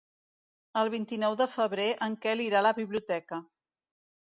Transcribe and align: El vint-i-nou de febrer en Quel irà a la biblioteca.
El 0.81 0.89
vint-i-nou 0.93 1.37
de 1.43 1.49
febrer 1.53 1.87
en 2.09 2.19
Quel 2.27 2.45
irà 2.49 2.63
a 2.65 2.69
la 2.71 2.77
biblioteca. 2.83 3.45